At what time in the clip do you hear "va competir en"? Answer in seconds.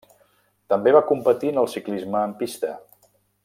0.95-1.61